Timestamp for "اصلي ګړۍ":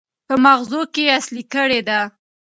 1.17-1.79